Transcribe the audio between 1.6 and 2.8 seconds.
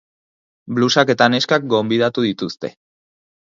gonbidatu dituzte.